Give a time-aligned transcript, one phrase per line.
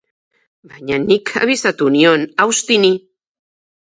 [0.71, 2.93] Baina nik abisatu nion Auxtini.